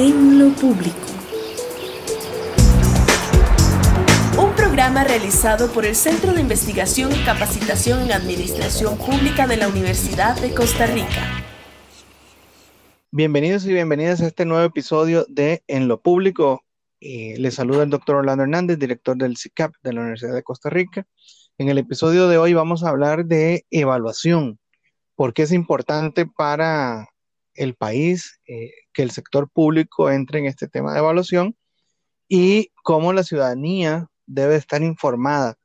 En 0.00 0.38
lo 0.38 0.50
público. 0.50 0.96
Un 4.40 4.54
programa 4.54 5.02
realizado 5.02 5.72
por 5.72 5.84
el 5.84 5.96
Centro 5.96 6.32
de 6.32 6.40
Investigación 6.40 7.10
y 7.10 7.24
Capacitación 7.24 8.02
en 8.02 8.12
Administración 8.12 8.96
Pública 8.96 9.48
de 9.48 9.56
la 9.56 9.66
Universidad 9.66 10.40
de 10.40 10.54
Costa 10.54 10.86
Rica. 10.86 11.42
Bienvenidos 13.10 13.66
y 13.66 13.72
bienvenidas 13.72 14.20
a 14.20 14.28
este 14.28 14.44
nuevo 14.44 14.64
episodio 14.64 15.26
de 15.28 15.64
En 15.66 15.88
lo 15.88 16.00
Público. 16.00 16.62
les 17.00 17.54
saluda 17.56 17.82
el 17.82 17.90
doctor 17.90 18.14
Orlando 18.14 18.44
Hernández, 18.44 18.78
director 18.78 19.16
del 19.16 19.36
CICAP 19.36 19.74
de 19.82 19.94
la 19.94 20.02
Universidad 20.02 20.34
de 20.36 20.44
Costa 20.44 20.70
Rica. 20.70 21.08
En 21.58 21.70
el 21.70 21.78
episodio 21.78 22.28
de 22.28 22.38
hoy 22.38 22.54
vamos 22.54 22.84
a 22.84 22.90
hablar 22.90 23.24
de 23.24 23.66
evaluación, 23.72 24.60
porque 25.16 25.42
es 25.42 25.50
importante 25.50 26.24
para 26.24 27.08
el 27.58 27.74
país 27.74 28.40
eh, 28.46 28.72
que 28.92 29.02
el 29.02 29.10
sector 29.10 29.50
público 29.50 30.10
entre 30.10 30.38
en 30.38 30.46
este 30.46 30.68
tema 30.68 30.92
de 30.92 31.00
evaluación 31.00 31.56
y 32.28 32.70
cómo 32.82 33.12
la 33.12 33.24
ciudadanía 33.24 34.08
debe 34.26 34.56
estar 34.56 34.82
informada 34.82 35.58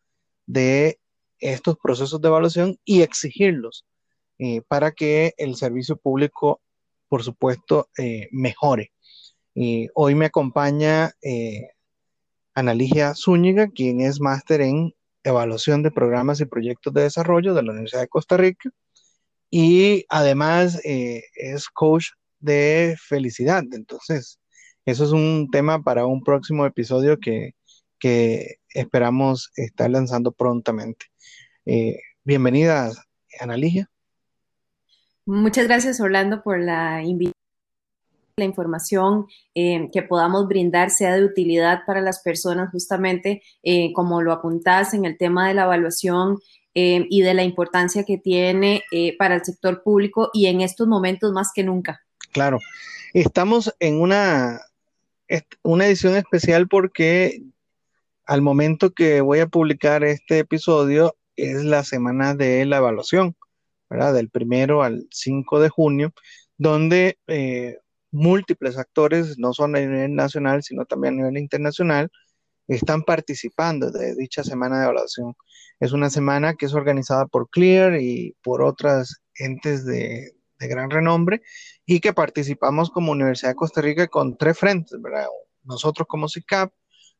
de 0.45 0.99
estos 1.39 1.77
procesos 1.77 2.19
de 2.19 2.27
evaluación 2.27 2.77
y 2.83 3.01
exigirlos 3.01 3.85
eh, 4.39 4.61
para 4.67 4.91
que 4.91 5.33
el 5.37 5.55
servicio 5.55 5.95
público, 5.97 6.61
por 7.07 7.23
supuesto, 7.23 7.89
eh, 7.97 8.27
mejore. 8.31 8.91
hoy 9.93 10.15
me 10.15 10.25
acompaña 10.25 11.11
Analigia 12.55 13.13
Zúñiga, 13.13 13.67
quien 13.67 14.01
es 14.01 14.19
máster 14.19 14.61
en 14.61 14.95
evaluación 15.23 15.83
de 15.83 15.91
programas 15.91 16.39
y 16.41 16.45
proyectos 16.45 16.93
de 16.93 17.03
desarrollo 17.03 17.53
de 17.53 17.63
la 17.63 17.71
Universidad 17.71 18.01
de 18.01 18.07
Costa 18.07 18.37
Rica 18.37 18.71
y 19.55 20.07
además 20.09 20.83
eh, 20.83 21.25
es 21.35 21.67
coach 21.69 22.07
de 22.39 22.95
felicidad. 22.99 23.63
Entonces, 23.71 24.39
eso 24.83 25.03
es 25.03 25.11
un 25.11 25.47
tema 25.51 25.83
para 25.83 26.07
un 26.07 26.23
próximo 26.23 26.65
episodio 26.65 27.19
que, 27.19 27.53
esperamos 28.73 29.51
estar 29.55 29.91
lanzando 29.91 30.31
prontamente. 30.31 31.05
Eh, 31.67 31.99
bienvenida, 32.23 32.91
Analigia. 33.39 33.91
Muchas 35.27 35.67
gracias, 35.67 36.01
Orlando, 36.01 36.41
por 36.41 36.59
la 36.59 37.03
invitación. 37.03 37.33
La 38.35 38.45
información 38.45 39.27
eh, 39.53 39.91
que 39.93 40.01
podamos 40.01 40.47
brindar 40.47 40.89
sea 40.89 41.13
de 41.13 41.23
utilidad 41.23 41.81
para 41.85 42.01
las 42.01 42.23
personas, 42.23 42.71
justamente 42.71 43.43
como 43.93 44.23
lo 44.23 44.33
apuntás 44.33 44.95
en 44.95 45.05
el 45.05 45.19
tema 45.19 45.47
de 45.47 45.53
la 45.53 45.65
evaluación 45.65 46.39
eh, 46.75 47.05
y 47.09 47.21
de 47.21 47.33
la 47.33 47.43
importancia 47.43 48.03
que 48.03 48.17
tiene 48.17 48.83
eh, 48.91 49.15
para 49.17 49.35
el 49.35 49.45
sector 49.45 49.83
público 49.83 50.29
y 50.33 50.47
en 50.47 50.61
estos 50.61 50.87
momentos 50.87 51.31
más 51.31 51.51
que 51.53 51.63
nunca. 51.63 52.01
Claro, 52.31 52.59
estamos 53.13 53.73
en 53.79 54.01
una, 54.01 54.59
una 55.61 55.85
edición 55.85 56.15
especial 56.15 56.67
porque 56.67 57.43
al 58.25 58.41
momento 58.41 58.91
que 58.91 59.21
voy 59.21 59.39
a 59.39 59.47
publicar 59.47 60.03
este 60.03 60.39
episodio 60.39 61.15
es 61.35 61.63
la 61.63 61.83
semana 61.83 62.35
de 62.35 62.65
la 62.65 62.77
evaluación, 62.77 63.35
¿verdad? 63.89 64.13
Del 64.13 64.29
primero 64.29 64.83
al 64.83 65.07
5 65.11 65.59
de 65.59 65.69
junio, 65.69 66.13
donde 66.57 67.17
eh, 67.27 67.77
múltiples 68.11 68.77
actores, 68.77 69.37
no 69.37 69.53
solo 69.53 69.77
a 69.77 69.81
nivel 69.81 70.15
nacional, 70.15 70.63
sino 70.63 70.85
también 70.85 71.15
a 71.15 71.17
nivel 71.17 71.37
internacional, 71.37 72.11
están 72.67 73.03
participando 73.03 73.91
de 73.91 74.15
dicha 74.15 74.43
semana 74.43 74.77
de 74.77 74.85
evaluación. 74.85 75.35
Es 75.79 75.91
una 75.91 76.09
semana 76.09 76.53
que 76.55 76.65
es 76.65 76.73
organizada 76.73 77.25
por 77.25 77.49
CLEAR 77.49 77.99
y 78.01 78.35
por 78.43 78.61
otras 78.61 79.21
entes 79.35 79.85
de, 79.85 80.33
gran 80.59 80.89
renombre 80.89 81.41
y 81.85 81.99
que 81.99 82.13
participamos 82.13 82.89
como 82.89 83.11
Universidad 83.11 83.51
de 83.51 83.55
Costa 83.55 83.81
Rica 83.81 84.07
con 84.07 84.37
tres 84.37 84.57
frentes. 84.57 84.97
Nosotros 85.65 86.07
como 86.07 86.29
CICAP, 86.29 86.71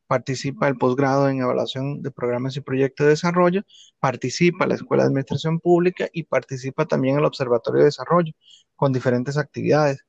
participa 0.08 0.68
el 0.68 0.78
posgrado 0.78 1.28
en 1.28 1.42
evaluación 1.42 2.02
de 2.02 2.12
programas 2.12 2.56
y 2.56 2.62
proyectos 2.62 3.06
de 3.06 3.12
desarrollo, 3.12 3.64
participa 4.00 4.68
la 4.68 4.76
Escuela 4.76 5.04
de 5.04 5.08
Administración 5.08 5.60
Pública 5.60 6.08
y 6.14 6.24
participa 6.24 6.86
también 6.86 7.18
el 7.18 7.26
Observatorio 7.26 7.80
de 7.80 7.86
Desarrollo 7.86 8.32
con 8.76 8.94
diferentes 8.94 9.38
actividades. 9.38 10.06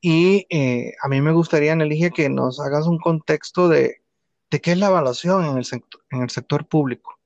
Y 0.00 0.46
eh, 0.50 0.92
a 1.02 1.08
mí 1.08 1.20
me 1.20 1.32
gustaría, 1.32 1.72
Aneligia, 1.72 2.10
que 2.10 2.28
nos 2.28 2.60
hagas 2.60 2.86
un 2.86 2.98
contexto 2.98 3.68
de, 3.68 4.02
de 4.50 4.60
qué 4.60 4.72
es 4.72 4.78
la 4.78 4.88
evaluación 4.88 5.44
en 5.44 5.56
el, 5.56 5.64
sector, 5.64 6.02
en 6.10 6.22
el 6.22 6.30
sector 6.30 6.66
público. 6.66 7.18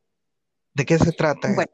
¿De 0.74 0.84
qué 0.84 0.98
se 0.98 1.12
trata? 1.12 1.52
Bueno, 1.54 1.72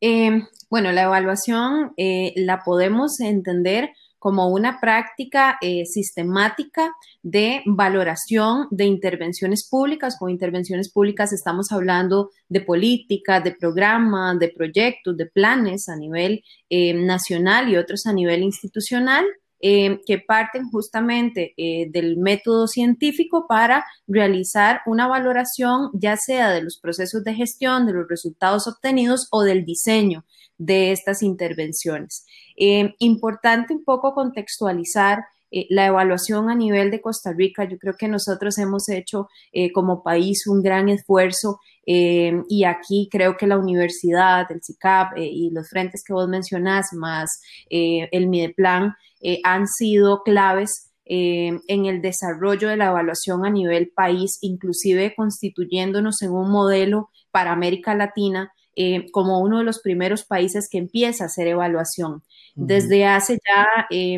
eh, 0.00 0.42
bueno 0.68 0.92
la 0.92 1.02
evaluación 1.02 1.92
eh, 1.96 2.32
la 2.36 2.62
podemos 2.64 3.20
entender 3.20 3.90
como 4.18 4.48
una 4.48 4.80
práctica 4.80 5.58
eh, 5.60 5.84
sistemática 5.84 6.90
de 7.22 7.62
valoración 7.66 8.68
de 8.70 8.86
intervenciones 8.86 9.68
públicas. 9.68 10.16
Con 10.18 10.30
intervenciones 10.30 10.90
públicas 10.90 11.32
estamos 11.34 11.70
hablando 11.70 12.30
de 12.48 12.62
políticas, 12.62 13.44
de 13.44 13.52
programas, 13.52 14.38
de 14.38 14.48
proyectos, 14.48 15.14
de 15.18 15.26
planes 15.26 15.90
a 15.90 15.96
nivel 15.96 16.42
nacional 16.70 17.68
y 17.68 17.76
otros 17.76 18.06
a 18.06 18.14
nivel 18.14 18.42
institucional 18.42 19.26
eh, 19.66 20.02
que 20.04 20.18
parten 20.18 20.70
justamente 20.70 21.54
eh, 21.56 21.88
del 21.88 22.18
método 22.18 22.66
científico 22.66 23.46
para 23.48 23.82
realizar 24.06 24.82
una 24.84 25.08
valoración 25.08 25.88
ya 25.94 26.18
sea 26.18 26.50
de 26.50 26.60
los 26.60 26.76
procesos 26.78 27.24
de 27.24 27.32
gestión, 27.32 27.86
de 27.86 27.94
los 27.94 28.06
resultados 28.06 28.66
obtenidos 28.66 29.26
o 29.30 29.40
del 29.42 29.64
diseño 29.64 30.26
de 30.58 30.92
estas 30.92 31.22
intervenciones. 31.22 32.26
Eh, 32.58 32.94
importante 32.98 33.72
un 33.72 33.84
poco 33.84 34.12
contextualizar 34.12 35.24
la 35.70 35.86
evaluación 35.86 36.50
a 36.50 36.54
nivel 36.54 36.90
de 36.90 37.00
Costa 37.00 37.32
Rica, 37.32 37.64
yo 37.64 37.78
creo 37.78 37.94
que 37.98 38.08
nosotros 38.08 38.58
hemos 38.58 38.88
hecho 38.88 39.28
como 39.72 40.02
país 40.02 40.46
un 40.46 40.62
gran 40.62 40.88
esfuerzo 40.88 41.60
y 41.86 42.64
aquí 42.64 43.08
creo 43.10 43.36
que 43.36 43.46
la 43.46 43.58
universidad, 43.58 44.50
el 44.50 44.60
CICAP 44.64 45.18
y 45.18 45.50
los 45.50 45.68
frentes 45.68 46.02
que 46.04 46.12
vos 46.12 46.28
mencionás, 46.28 46.86
más 46.92 47.40
el 47.70 48.28
MIDEPLAN, 48.28 48.94
eh, 49.26 49.40
han 49.42 49.66
sido 49.66 50.22
claves 50.22 50.92
eh, 51.06 51.58
en 51.66 51.86
el 51.86 52.02
desarrollo 52.02 52.68
de 52.68 52.76
la 52.76 52.88
evaluación 52.88 53.46
a 53.46 53.50
nivel 53.50 53.90
país, 53.96 54.36
inclusive 54.42 55.14
constituyéndonos 55.16 56.20
en 56.20 56.32
un 56.32 56.50
modelo 56.50 57.08
para 57.30 57.52
América 57.52 57.94
Latina 57.94 58.52
eh, 58.76 59.06
como 59.10 59.40
uno 59.40 59.58
de 59.58 59.64
los 59.64 59.80
primeros 59.80 60.24
países 60.24 60.68
que 60.70 60.78
empieza 60.78 61.24
a 61.24 61.26
hacer 61.26 61.46
evaluación. 61.46 62.22
Desde 62.56 63.04
hace 63.04 63.40
ya 63.44 63.66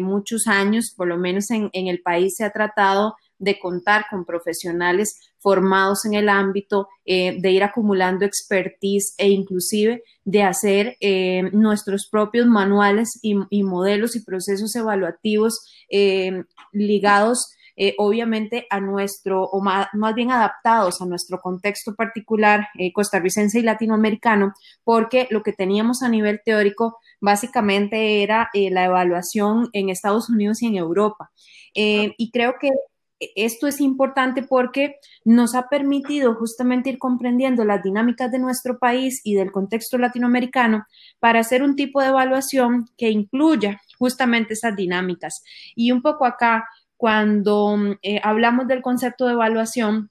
muchos 0.02 0.46
años, 0.46 0.92
por 0.94 1.08
lo 1.08 1.16
menos 1.16 1.50
en, 1.50 1.70
en 1.72 1.86
el 1.86 2.02
país, 2.02 2.36
se 2.36 2.44
ha 2.44 2.50
tratado 2.50 3.14
de 3.38 3.58
contar 3.58 4.06
con 4.10 4.24
profesionales 4.24 5.32
formados 5.38 6.04
en 6.04 6.14
el 6.14 6.28
ámbito, 6.28 6.88
eh, 7.04 7.36
de 7.40 7.50
ir 7.50 7.62
acumulando 7.62 8.24
expertise 8.24 9.14
e 9.18 9.28
inclusive 9.28 10.02
de 10.24 10.42
hacer 10.42 10.96
eh, 11.00 11.42
nuestros 11.52 12.08
propios 12.08 12.46
manuales 12.46 13.18
y, 13.22 13.62
modelos 13.62 14.16
y 14.16 14.24
procesos 14.24 14.74
evaluativos 14.74 15.60
eh, 15.88 16.44
ligados 16.72 17.52
obviamente 17.98 18.66
a 18.70 18.80
nuestro, 18.80 19.44
o 19.44 19.60
más, 19.60 19.88
bien 20.14 20.30
adaptados 20.30 21.00
a 21.00 21.06
nuestro 21.06 21.40
contexto 21.40 21.94
particular 21.94 22.68
costarricense 22.94 23.58
y 23.58 23.62
latinoamericano, 23.62 24.54
porque 24.84 25.26
lo 25.30 25.42
que 25.42 25.52
teníamos 25.52 26.02
a 26.02 26.08
nivel 26.08 26.40
teórico 26.44 26.98
básicamente 27.20 28.22
era 28.22 28.50
la 28.54 28.84
evaluación 28.84 29.68
en 29.72 29.90
Estados 29.90 30.30
Unidos 30.30 30.62
y 30.62 30.66
en 30.66 30.76
Europa. 30.76 31.30
y 31.74 32.30
creo 32.30 32.54
que 32.60 32.70
esto 33.18 33.66
es 33.66 33.80
importante 33.80 34.42
porque 34.42 34.96
nos 35.24 35.54
ha 35.54 35.68
permitido 35.68 36.34
justamente 36.34 36.90
ir 36.90 36.98
comprendiendo 36.98 37.64
las 37.64 37.82
dinámicas 37.82 38.30
de 38.30 38.38
nuestro 38.38 38.78
país 38.78 39.20
y 39.24 39.34
del 39.34 39.52
contexto 39.52 39.98
latinoamericano 39.98 40.84
para 41.18 41.40
hacer 41.40 41.62
un 41.62 41.76
tipo 41.76 42.00
de 42.00 42.08
evaluación 42.08 42.86
que 42.96 43.10
incluya 43.10 43.80
justamente 43.98 44.54
esas 44.54 44.76
dinámicas. 44.76 45.42
Y 45.74 45.92
un 45.92 46.02
poco 46.02 46.26
acá, 46.26 46.68
cuando 46.96 47.76
eh, 48.02 48.20
hablamos 48.22 48.68
del 48.68 48.82
concepto 48.82 49.26
de 49.26 49.32
evaluación, 49.32 50.10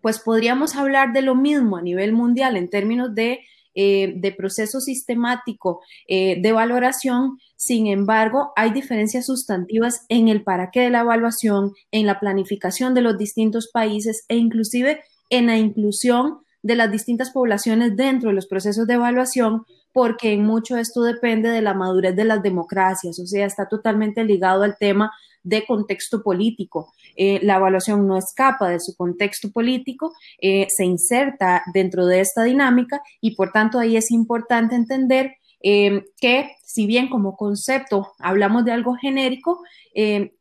pues 0.00 0.18
podríamos 0.18 0.76
hablar 0.76 1.12
de 1.12 1.22
lo 1.22 1.34
mismo 1.34 1.76
a 1.76 1.82
nivel 1.82 2.12
mundial 2.12 2.56
en 2.56 2.70
términos 2.70 3.14
de 3.14 3.40
eh, 3.72 4.14
de 4.16 4.32
proceso 4.32 4.80
sistemático 4.80 5.80
eh, 6.08 6.42
de 6.42 6.50
valoración. 6.50 7.38
Sin 7.54 7.86
embargo, 7.86 8.52
hay 8.56 8.72
diferencias 8.72 9.26
sustantivas 9.26 10.06
en 10.08 10.26
el 10.26 10.42
para 10.42 10.72
qué 10.72 10.80
de 10.80 10.90
la 10.90 11.02
evaluación, 11.02 11.74
en 11.92 12.04
la 12.04 12.18
planificación 12.18 12.94
de 12.94 13.02
los 13.02 13.16
distintos 13.16 13.70
países 13.72 14.24
e 14.26 14.36
inclusive 14.36 15.02
en 15.30 15.46
la 15.46 15.56
inclusión 15.56 16.40
de 16.64 16.74
las 16.74 16.90
distintas 16.90 17.30
poblaciones 17.30 17.96
dentro 17.96 18.30
de 18.30 18.34
los 18.34 18.48
procesos 18.48 18.88
de 18.88 18.94
evaluación, 18.94 19.64
porque 19.92 20.32
en 20.32 20.44
mucho 20.44 20.76
esto 20.76 21.02
depende 21.02 21.48
de 21.48 21.62
la 21.62 21.72
madurez 21.72 22.16
de 22.16 22.24
las 22.24 22.42
democracias, 22.42 23.20
o 23.20 23.26
sea, 23.26 23.46
está 23.46 23.68
totalmente 23.68 24.24
ligado 24.24 24.64
al 24.64 24.76
tema 24.78 25.12
de 25.42 25.64
contexto 25.64 26.22
político. 26.22 26.92
Eh, 27.16 27.40
la 27.42 27.56
evaluación 27.56 28.06
no 28.06 28.16
escapa 28.16 28.68
de 28.68 28.80
su 28.80 28.94
contexto 28.96 29.50
político, 29.50 30.12
eh, 30.40 30.66
se 30.68 30.84
inserta 30.84 31.62
dentro 31.72 32.06
de 32.06 32.20
esta 32.20 32.44
dinámica 32.44 33.00
y 33.20 33.34
por 33.34 33.52
tanto 33.52 33.78
ahí 33.78 33.96
es 33.96 34.10
importante 34.10 34.74
entender 34.74 35.34
eh, 35.62 36.04
que 36.18 36.50
si 36.64 36.86
bien 36.86 37.08
como 37.08 37.36
concepto 37.36 38.12
hablamos 38.18 38.64
de 38.64 38.72
algo 38.72 38.94
genérico, 38.94 39.60
en, 39.94 40.32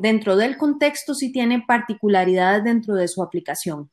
dentro 0.00 0.36
del 0.36 0.56
contexto 0.56 1.14
sí 1.14 1.32
tiene 1.32 1.62
particularidades 1.66 2.64
dentro 2.64 2.94
de 2.94 3.08
su 3.08 3.22
aplicación. 3.22 3.90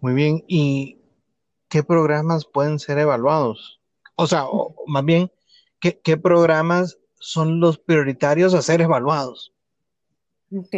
Muy 0.00 0.14
bien, 0.14 0.44
¿y 0.46 0.98
qué 1.68 1.82
programas 1.82 2.44
pueden 2.44 2.78
ser 2.78 2.98
evaluados? 2.98 3.80
O 4.16 4.26
sea, 4.26 4.44
más 4.86 5.04
bien, 5.04 5.30
¿qué, 5.80 6.16
programas 6.16 6.98
son 7.18 7.60
los 7.60 7.78
prioritarios 7.78 8.54
a 8.54 8.62
ser 8.62 8.80
evaluados? 8.80 9.52
Ok, 10.52 10.74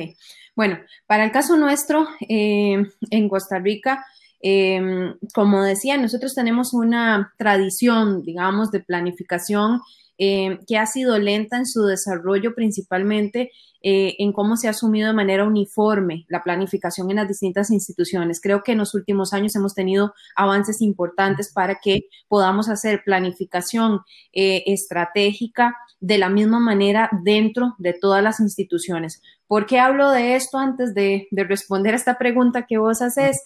bueno, 0.57 0.79
para 1.07 1.25
el 1.25 1.31
caso 1.31 1.57
nuestro, 1.57 2.09
eh, 2.29 2.83
en 3.11 3.29
Costa 3.29 3.59
Rica, 3.59 4.05
em, 4.41 5.15
como 5.35 5.63
decía, 5.63 5.97
nosotros 5.99 6.35
tenemos 6.35 6.73
una 6.73 7.33
tradición, 7.37 8.23
digamos, 8.23 8.71
de 8.71 8.81
planificación 8.81 9.81
eh, 10.19 10.59
que 10.67 10.77
ha 10.77 10.87
sido 10.87 11.19
lenta 11.19 11.57
en 11.57 11.67
su 11.67 11.85
desarrollo, 11.85 12.55
principalmente 12.55 13.51
eh, 13.81 14.17
en 14.19 14.33
cómo 14.33 14.57
se 14.57 14.67
ha 14.67 14.71
asumido 14.71 15.07
de 15.07 15.15
manera 15.15 15.45
uniforme 15.45 16.27
la 16.29 16.43
planificación 16.43 17.11
en 17.11 17.17
las 17.17 17.29
distintas 17.29 17.71
instituciones. 17.71 18.41
Creo 18.41 18.65
que 18.65 18.73
en 18.73 18.79
los 18.79 18.95
últimos 18.95 19.33
años 19.33 19.55
hemos 19.55 19.75
tenido 19.75 20.15
avances 20.35 20.83
importantes 20.83 21.53
para 21.53 21.77
que 21.77 22.09
podamos 22.27 22.69
hacer 22.69 23.03
planificación 23.05 24.01
eh, 24.33 24.65
estratégica 24.67 25.77
de 26.01 26.19
la 26.19 26.29
misma 26.29 26.59
manera 26.59 27.09
dentro 27.23 27.77
de 27.79 27.93
todas 27.93 28.23
las 28.23 28.41
instituciones. 28.41 29.23
¿Por 29.47 29.67
qué 29.67 29.79
hablo 29.79 30.11
de 30.11 30.35
esto 30.35 30.59
antes 30.59 30.95
de, 30.95 31.29
de 31.31 31.45
responder 31.45 31.95
a 31.95 31.97
esta 31.97 32.19
pregunta 32.19 32.67
que 32.67 32.79
vos 32.79 33.01
haces? 33.01 33.45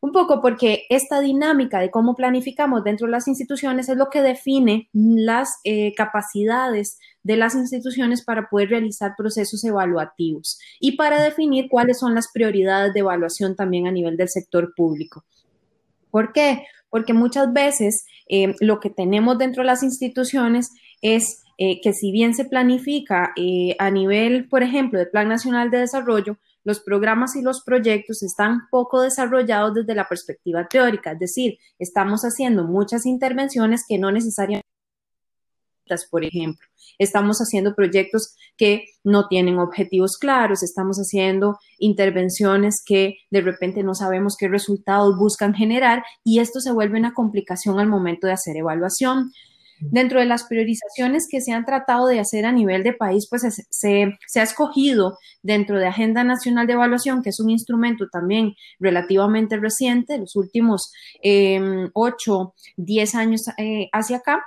Un 0.00 0.12
poco 0.12 0.40
porque 0.40 0.84
esta 0.90 1.20
dinámica 1.20 1.80
de 1.80 1.90
cómo 1.90 2.14
planificamos 2.14 2.84
dentro 2.84 3.06
de 3.06 3.12
las 3.12 3.26
instituciones 3.26 3.88
es 3.88 3.96
lo 3.96 4.10
que 4.10 4.22
define 4.22 4.88
las 4.92 5.58
eh, 5.64 5.92
capacidades 5.96 6.98
de 7.24 7.36
las 7.36 7.56
instituciones 7.56 8.24
para 8.24 8.48
poder 8.48 8.70
realizar 8.70 9.14
procesos 9.16 9.64
evaluativos 9.64 10.60
y 10.78 10.96
para 10.96 11.20
definir 11.20 11.68
cuáles 11.68 11.98
son 11.98 12.14
las 12.14 12.30
prioridades 12.32 12.94
de 12.94 13.00
evaluación 13.00 13.56
también 13.56 13.88
a 13.88 13.92
nivel 13.92 14.16
del 14.16 14.28
sector 14.28 14.72
público. 14.76 15.24
¿Por 16.12 16.32
qué? 16.32 16.64
Porque 16.90 17.12
muchas 17.12 17.52
veces 17.52 18.06
eh, 18.28 18.54
lo 18.60 18.78
que 18.78 18.90
tenemos 18.90 19.36
dentro 19.36 19.62
de 19.62 19.66
las 19.66 19.82
instituciones 19.82 20.70
es 21.02 21.42
eh, 21.58 21.80
que 21.82 21.92
si 21.92 22.12
bien 22.12 22.34
se 22.34 22.44
planifica 22.44 23.34
a 23.78 23.90
nivel, 23.90 24.48
por 24.48 24.62
ejemplo, 24.62 24.98
del 24.98 25.10
Plan 25.10 25.28
Nacional 25.28 25.70
de 25.70 25.78
Desarrollo, 25.78 26.38
los 26.64 26.80
programas 26.80 27.34
y 27.36 27.42
los 27.42 27.62
proyectos 27.62 28.22
están 28.22 28.68
poco 28.70 29.00
desarrollados 29.00 29.74
desde 29.74 29.94
la 29.94 30.08
perspectiva 30.08 30.68
teórica, 30.68 31.12
es 31.12 31.18
decir, 31.18 31.58
estamos 31.78 32.22
haciendo 32.22 32.64
muchas 32.64 33.06
intervenciones 33.06 33.84
que 33.88 33.98
no 33.98 34.12
necesariamente, 34.12 34.66
por 36.10 36.24
ejemplo, 36.24 36.66
estamos 36.98 37.38
haciendo 37.38 37.74
proyectos 37.74 38.34
que 38.56 38.86
no 39.04 39.28
tienen 39.28 39.58
objetivos 39.58 40.18
claros, 40.18 40.62
estamos 40.62 40.98
haciendo 40.98 41.58
intervenciones 41.78 42.82
que 42.84 43.16
de 43.30 43.40
repente 43.40 43.82
no 43.82 43.94
sabemos 43.94 44.36
qué 44.36 44.48
resultados 44.48 45.16
buscan 45.16 45.54
generar 45.54 46.02
y 46.24 46.40
esto 46.40 46.60
se 46.60 46.72
vuelve 46.72 46.98
una 46.98 47.14
complicación 47.14 47.78
al 47.78 47.88
momento 47.88 48.26
de 48.26 48.34
hacer 48.34 48.56
evaluación. 48.56 49.32
Dentro 49.80 50.20
de 50.20 50.26
las 50.26 50.44
priorizaciones 50.44 51.28
que 51.30 51.40
se 51.40 51.52
han 51.52 51.64
tratado 51.64 52.06
de 52.06 52.20
hacer 52.20 52.46
a 52.46 52.52
nivel 52.52 52.82
de 52.82 52.92
país, 52.92 53.28
pues 53.28 53.42
se, 53.70 54.18
ha 54.36 54.42
escogido 54.42 55.18
dentro 55.42 55.78
de 55.78 55.86
Agenda 55.86 56.24
Nacional 56.24 56.66
de 56.66 56.74
Evaluación, 56.74 57.22
que 57.22 57.30
es 57.30 57.40
un 57.40 57.50
instrumento 57.50 58.08
también 58.10 58.54
relativamente 58.80 59.56
reciente, 59.56 60.18
los 60.18 60.36
últimos 60.36 60.92
eh, 61.22 61.88
8, 61.92 62.54
10 62.76 63.14
años 63.14 63.48
eh, 63.56 63.88
hacia 63.92 64.18
acá, 64.18 64.44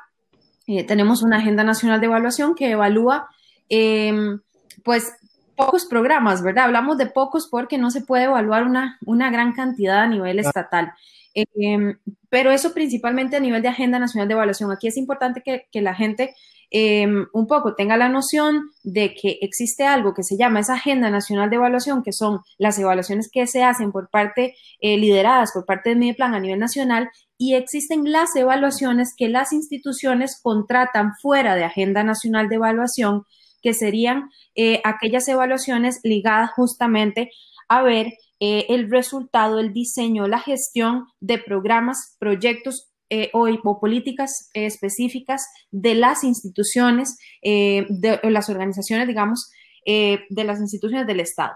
eh, 0.68 0.84
tenemos 0.86 1.24
una 1.24 1.38
Agenda 1.38 1.64
Nacional 1.64 2.00
de 2.00 2.06
Evaluación 2.06 2.56
que 2.56 2.72
evalúa, 2.72 3.28
em, 3.70 4.40
pues, 4.84 5.14
pocos 5.56 5.86
programas, 5.86 6.42
¿verdad? 6.42 6.66
Hablamos 6.66 6.98
de 6.98 7.08
pocos 7.08 7.48
porque 7.50 7.78
no 7.78 7.92
se 7.92 8.02
puede 8.02 8.26
evaluar 8.26 8.64
una, 8.64 8.98
una 9.06 9.30
gran 9.30 9.54
cantidad 9.54 10.00
a 10.00 10.08
nivel 10.08 10.40
estatal. 10.40 10.94
Em, 11.34 11.98
pero 12.30 12.52
eso 12.52 12.74
principalmente 12.74 13.38
a 13.38 13.40
nivel 13.40 13.62
de 13.62 13.70
Agenda 13.70 14.00
Nacional 14.00 14.28
de 14.28 14.34
Evaluación. 14.34 14.72
Aquí 14.72 14.88
es 14.88 14.98
importante 14.98 15.42
que, 15.44 15.82
la 15.82 15.96
gente 15.96 16.36
em, 16.72 17.26
un 17.34 17.48
poco 17.48 17.76
tenga 17.76 17.98
la 17.98 18.10
noción 18.10 18.70
de 18.84 19.14
que 19.14 19.40
existe 19.42 19.86
algo 19.86 20.14
que 20.14 20.24
se 20.24 20.38
llama 20.38 20.62
esa 20.62 20.76
Agenda 20.76 21.10
Nacional 21.10 21.50
de 21.50 21.58
Evaluación, 21.58 22.04
que 22.04 22.14
son 22.14 22.40
las 22.58 22.80
evaluaciones 22.80 23.30
que 23.32 23.46
se 23.48 23.64
hacen 23.64 23.92
por 23.92 24.10
parte, 24.10 24.56
eh, 24.80 24.98
lideradas 24.98 25.52
por 25.54 25.66
parte 25.66 25.96
del 25.96 26.16
plan 26.16 26.34
a 26.34 26.40
nivel 26.40 26.60
nacional, 26.60 27.10
y 27.38 27.56
existen 27.56 28.12
las 28.12 28.36
evaluaciones 28.36 29.14
que 29.18 29.28
las 29.28 29.52
instituciones 29.52 30.40
contratan 30.42 31.14
fuera 31.22 31.56
de 31.56 31.66
Agenda 31.66 32.04
Nacional 32.04 32.48
de 32.50 32.56
Evaluación, 32.56 33.26
que 33.62 33.74
serían 33.74 34.30
eh, 34.56 34.82
aquellas 34.84 35.28
evaluaciones 35.28 36.00
ligadas 36.04 36.52
justamente 36.56 37.32
a 37.72 37.82
ver 37.84 38.18
eh, 38.42 38.66
el 38.68 38.92
resultado, 38.92 39.58
el 39.58 39.72
diseño, 39.72 40.28
la 40.28 40.40
gestión 40.40 41.06
de 41.22 41.38
programas, 41.38 42.18
proyectos 42.20 42.92
eh, 43.10 43.30
o, 43.34 43.80
políticas 43.80 44.50
específicas 44.54 45.48
de 45.72 45.96
las 45.96 46.26
instituciones, 46.26 47.18
eh, 47.42 47.86
de 47.88 48.20
las 48.30 48.50
organizaciones, 48.50 49.08
digamos, 49.08 49.50
de 49.86 50.44
las 50.44 50.60
instituciones 50.60 51.08
del 51.08 51.22
Estado. 51.22 51.54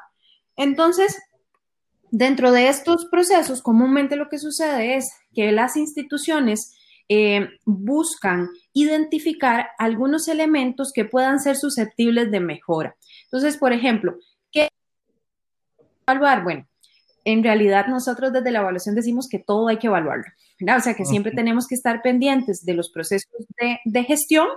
Entonces, 0.55 1.21
dentro 2.11 2.51
de 2.53 2.69
estos 2.69 3.05
procesos, 3.11 3.61
comúnmente 3.61 4.15
lo 4.15 4.29
que 4.29 4.39
sucede 4.39 4.95
es 4.95 5.11
que 5.33 5.51
las 5.51 5.75
instituciones 5.75 6.75
buscan 7.65 8.49
identificar 8.73 9.67
algunos 9.77 10.27
elementos 10.27 10.91
que 10.91 11.05
puedan 11.05 11.39
ser 11.39 11.55
susceptibles 11.55 12.31
de 12.31 12.39
mejora. 12.39 12.95
Entonces, 13.25 13.57
por 13.57 13.73
ejemplo, 13.73 14.15
¿qué 14.15 14.34
evaluar? 16.07 16.43
Bueno, 16.43 16.67
en 17.23 17.43
realidad 17.43 17.87
nosotros 17.87 18.31
desde 18.31 18.51
la 18.51 18.59
evaluación 18.59 18.95
decimos 18.95 19.27
que 19.27 19.39
todo 19.39 19.67
hay 19.67 19.77
que 19.77 19.87
evaluarlo, 19.87 20.25
O 20.61 20.79
sea, 20.79 20.93
que 20.93 21.05
siempre 21.05 21.31
tenemos 21.31 21.67
que 21.67 21.75
estar 21.75 22.01
pendientes 22.01 22.63
de 22.63 22.73
los 22.75 22.89
procesos 22.89 23.29
de, 23.85 24.03
gestión 24.03 24.47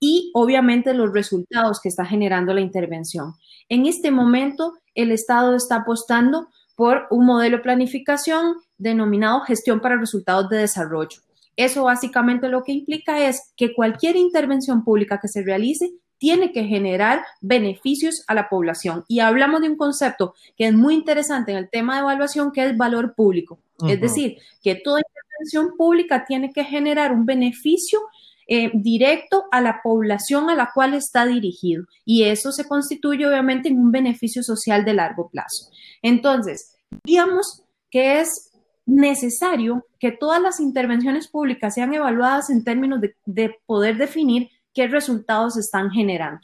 y 0.00 0.30
obviamente 0.34 0.92
los 0.92 1.12
resultados 1.12 1.80
que 1.80 1.88
está 1.88 2.04
generando 2.04 2.52
la 2.52 2.60
intervención. 2.60 3.34
En 3.68 3.86
este 3.86 4.10
momento, 4.10 4.74
el 4.94 5.12
Estado 5.12 5.54
está 5.54 5.76
apostando 5.76 6.48
por 6.74 7.06
un 7.10 7.26
modelo 7.26 7.58
de 7.58 7.62
planificación 7.62 8.56
denominado 8.76 9.42
gestión 9.42 9.80
para 9.80 9.98
resultados 9.98 10.48
de 10.48 10.58
desarrollo. 10.58 11.20
Eso 11.54 11.84
básicamente 11.84 12.48
lo 12.48 12.64
que 12.64 12.72
implica 12.72 13.28
es 13.28 13.52
que 13.56 13.74
cualquier 13.74 14.16
intervención 14.16 14.82
pública 14.82 15.20
que 15.20 15.28
se 15.28 15.42
realice 15.42 15.90
tiene 16.20 16.52
que 16.52 16.64
generar 16.64 17.24
beneficios 17.40 18.24
a 18.28 18.34
la 18.34 18.50
población. 18.50 19.04
Y 19.08 19.20
hablamos 19.20 19.62
de 19.62 19.70
un 19.70 19.76
concepto 19.76 20.34
que 20.54 20.66
es 20.66 20.74
muy 20.74 20.94
interesante 20.94 21.50
en 21.50 21.58
el 21.58 21.70
tema 21.70 21.94
de 21.94 22.02
evaluación, 22.02 22.52
que 22.52 22.62
es 22.62 22.76
valor 22.76 23.14
público. 23.14 23.58
Es 23.88 23.98
decir, 23.98 24.36
que 24.62 24.74
toda 24.74 25.00
intervención 25.00 25.74
pública 25.78 26.26
tiene 26.26 26.52
que 26.52 26.64
generar 26.64 27.14
un 27.14 27.24
beneficio 27.24 28.00
eh, 28.46 28.70
directo 28.74 29.44
a 29.50 29.62
la 29.62 29.80
población 29.82 30.50
a 30.50 30.54
la 30.54 30.70
cual 30.74 30.92
está 30.92 31.24
dirigido. 31.24 31.84
Y 32.04 32.24
eso 32.24 32.52
se 32.52 32.68
constituye 32.68 33.26
obviamente 33.26 33.70
en 33.70 33.78
un 33.78 33.90
beneficio 33.90 34.42
social 34.42 34.84
de 34.84 34.92
largo 34.92 35.30
plazo. 35.30 35.70
Entonces, 36.02 36.76
digamos 37.02 37.64
que 37.90 38.20
es 38.20 38.52
necesario 38.84 39.86
que 39.98 40.12
todas 40.12 40.42
las 40.42 40.60
intervenciones 40.60 41.28
públicas 41.28 41.72
sean 41.72 41.94
evaluadas 41.94 42.50
en 42.50 42.62
términos 42.62 43.00
de 43.24 43.56
poder 43.64 43.96
definir 43.96 44.50
qué 44.74 44.88
resultados 44.88 45.56
están 45.56 45.90
generando. 45.90 46.40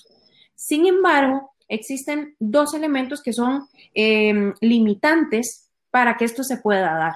Sin 0.54 0.86
embargo, 0.86 1.50
existen 1.68 2.34
dos 2.38 2.74
elementos 2.74 3.22
que 3.22 3.32
son 3.32 3.68
em, 3.94 4.54
limitantes 4.60 5.70
para 5.90 6.16
que 6.16 6.24
esto 6.24 6.42
se 6.42 6.58
pueda 6.58 6.94
dar. 6.94 7.12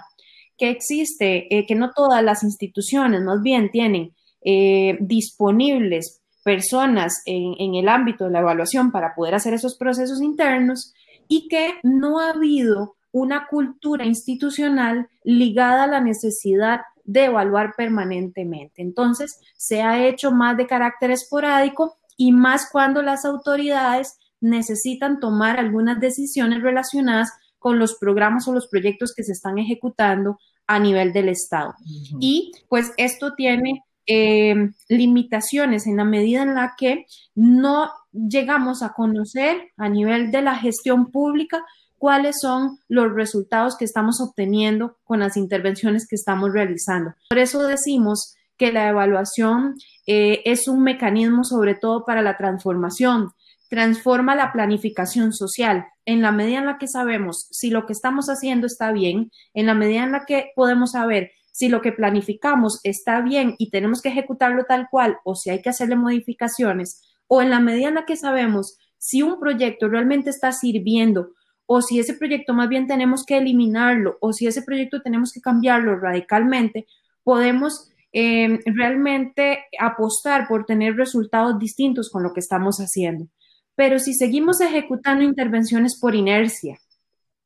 Que 0.57 0.71
existe, 0.71 1.55
eh, 1.55 1.67
que 1.67 1.75
no 1.75 1.93
todas 1.93 2.23
las 2.23 2.43
instituciones 2.43 3.23
más 3.23 3.43
bien 3.43 3.71
tienen 3.71 4.15
eh, 4.43 4.99
disponibles 5.01 6.21
personas 6.45 7.23
en, 7.27 7.55
en 7.59 7.75
el 7.75 7.89
ámbito 7.89 8.25
de 8.25 8.31
la 8.31 8.41
evaluación 8.41 8.91
para 8.91 9.15
poder 9.15 9.35
hacer 9.35 9.55
esos 9.55 9.77
procesos 9.77 10.23
internos 10.23 10.95
y 11.29 11.49
que 11.49 11.75
no 11.83 12.19
ha 12.19 12.31
habido 12.31 12.97
una 13.13 13.47
cultura 13.49 14.05
institucional 14.05 15.09
ligada 15.25 15.85
a 15.85 15.89
la 15.89 16.01
necesidad 16.01 16.81
de 17.11 17.25
evaluar 17.25 17.75
permanentemente. 17.77 18.83
Entonces, 18.83 19.41
se 19.57 19.83
ha 19.83 20.07
hecho 20.07 20.31
más 20.31 20.57
de 20.57 20.67
carácter 20.67 21.11
esporádico 21.11 21.97
y 22.17 22.31
más 22.33 22.69
cuando 22.71 23.03
las 23.03 23.25
autoridades 23.25 24.17
necesitan 24.41 25.19
tomar 25.19 25.59
algunas 25.59 26.01
decisiones 26.01 26.63
relacionadas 26.63 27.31
con 27.59 27.79
los 27.79 27.97
programas 27.97 28.47
o 28.47 28.53
los 28.53 28.69
proyectos 28.69 29.13
que 29.15 29.25
se 29.25 29.33
están 29.33 29.59
ejecutando 29.59 30.39
a 30.67 30.79
nivel 30.79 31.13
del 31.13 31.29
Estado. 31.29 31.75
Y 32.21 32.53
pues 32.69 32.93
esto 32.97 33.35
tiene 33.35 33.85
eh, 34.07 34.71
limitaciones 34.89 35.87
en 35.87 35.97
la 35.97 36.05
medida 36.05 36.43
en 36.43 36.55
la 36.55 36.75
que 36.79 37.07
no 37.35 37.91
llegamos 38.13 38.83
a 38.83 38.93
conocer 38.93 39.73
a 39.77 39.89
nivel 39.89 40.31
de 40.31 40.43
la 40.43 40.55
gestión 40.57 41.11
pública 41.11 41.65
cuáles 42.01 42.41
son 42.41 42.79
los 42.89 43.13
resultados 43.13 43.77
que 43.77 43.85
estamos 43.85 44.23
obteniendo 44.23 44.97
con 45.05 45.21
las 45.21 45.37
intervenciones 45.37 46.09
que 46.09 46.17
estamos 46.17 46.51
realizando. 46.51 47.13
Por 47.29 47.39
eso 47.39 47.63
decimos 47.67 48.35
que 48.57 48.73
la 48.73 48.89
evaluación 48.89 49.75
eh, 50.07 50.41
es 50.47 50.67
un 50.67 50.83
mecanismo 50.83 51.45
sobre 51.45 51.75
todo 51.75 52.07
para 52.07 52.23
la 52.23 52.39
transformación. 52.39 53.33
Transforma 53.69 54.35
la 54.35 54.51
planificación 54.51 55.35
social. 55.35 55.89
En 56.07 56.23
la 56.23 56.33
medida 56.33 56.61
en 56.61 56.67
la 56.67 56.79
que 56.79 56.89
sabemos 56.89 57.47
si 57.51 57.69
lo 57.69 57.85
que 57.85 57.93
estamos 57.93 58.29
haciendo 58.29 58.67
está 58.67 58.93
bien, 58.93 59.31
en 59.53 59.67
la 59.67 59.75
medida 59.75 60.03
en 60.03 60.13
la 60.13 60.25
que 60.25 60.53
podemos 60.57 60.93
saber 60.93 61.33
si 61.53 61.69
lo 61.69 61.83
que 61.83 61.93
planificamos 61.93 62.81
está 62.83 63.21
bien 63.21 63.57
y 63.59 63.69
tenemos 63.69 64.01
que 64.01 64.09
ejecutarlo 64.09 64.65
tal 64.65 64.89
cual 64.91 65.19
o 65.23 65.35
si 65.35 65.51
hay 65.51 65.61
que 65.61 65.69
hacerle 65.69 65.97
modificaciones, 65.97 67.03
o 67.27 67.43
en 67.43 67.51
la 67.51 67.61
medida 67.61 67.89
en 67.89 67.95
la 67.97 68.07
que 68.07 68.17
sabemos 68.17 68.79
si 68.97 69.21
un 69.21 69.39
proyecto 69.39 69.89
realmente 69.89 70.31
está 70.31 70.53
sirviendo 70.53 71.33
o 71.73 71.83
si 71.83 72.01
ese 72.01 72.15
proyecto 72.15 72.53
más 72.53 72.69
bien 72.69 72.89
tenemos 72.89 73.25
que 73.25 73.37
eliminarlo 73.37 74.19
o 74.21 74.33
si 74.33 74.49
ese 74.49 74.63
proyecto 74.63 75.03
tenemos 75.03 75.33
que 75.33 75.41
cambiarlo 75.41 76.01
radicalmente, 76.01 76.89
podemos 77.23 77.93
em, 78.11 78.59
realmente 78.65 79.67
apostar 79.79 80.49
por 80.49 80.67
tener 80.67 80.97
resultados 80.97 81.61
distintos 81.61 82.11
con 82.11 82.25
lo 82.25 82.33
que 82.33 82.41
estamos 82.41 82.79
haciendo. 82.79 83.29
Pero 83.77 84.01
si 84.01 84.15
seguimos 84.15 84.61
ejecutando 84.61 85.23
intervenciones 85.23 85.97
por 85.97 86.17
inercia, 86.17 86.81